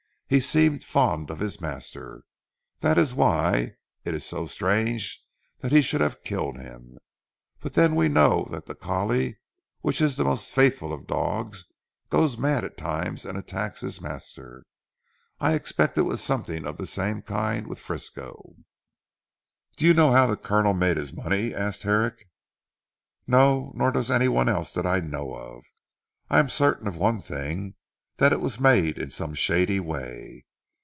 He 0.27 0.39
seemed 0.39 0.81
fond 0.85 1.29
of 1.29 1.39
his 1.39 1.59
master. 1.59 2.23
That 2.79 2.97
is 2.97 3.13
why 3.13 3.75
it 4.05 4.13
is 4.15 4.23
so 4.25 4.45
strange 4.45 5.21
he 5.61 5.81
should 5.81 5.99
have 5.99 6.23
killed 6.23 6.57
him. 6.57 6.97
But 7.59 7.73
then 7.73 7.95
we 7.97 8.07
know 8.07 8.47
that 8.49 8.65
the 8.65 8.73
collie, 8.73 9.39
which 9.81 9.99
is 9.99 10.15
the 10.15 10.23
most 10.23 10.49
faithful 10.49 10.93
of 10.93 11.05
dogs, 11.05 11.65
goes 12.09 12.37
mad 12.37 12.63
at 12.63 12.77
times 12.77 13.25
and 13.25 13.37
attacks 13.37 13.81
his 13.81 13.99
master. 13.99 14.63
I 15.41 15.51
expect 15.53 15.97
it 15.97 16.03
was 16.03 16.23
something 16.23 16.65
of 16.65 16.77
the 16.77 16.87
same 16.87 17.21
kind 17.21 17.67
with 17.67 17.77
Frisco." 17.79 18.55
"Do 19.75 19.85
you 19.85 19.93
know 19.93 20.13
how 20.13 20.27
the 20.27 20.37
Colonel 20.37 20.73
made 20.73 20.95
his 20.95 21.11
money?" 21.11 21.53
asked 21.53 21.83
Herrick. 21.83 22.29
"No! 23.27 23.73
nor 23.75 23.91
does 23.91 24.09
anyone 24.09 24.47
else 24.47 24.73
that 24.75 24.85
I 24.85 25.01
know 25.01 25.33
of. 25.33 25.65
I 26.29 26.39
am 26.39 26.47
certain 26.47 26.87
of 26.87 26.95
one 26.95 27.19
thing, 27.19 27.73
that 28.17 28.31
it 28.33 28.39
was 28.39 28.59
made 28.59 28.99
in 28.99 29.09
some 29.09 29.33
shady 29.33 29.79
way. 29.79 30.45